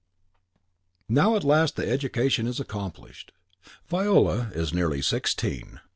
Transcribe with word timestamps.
Now 1.07 1.35
at 1.35 1.43
last 1.43 1.75
the 1.75 1.87
education 1.87 2.47
is 2.47 2.59
accomplished! 2.59 3.33
Viola 3.87 4.49
is 4.51 4.73
nearly 4.73 5.03
sixteen. 5.03 5.79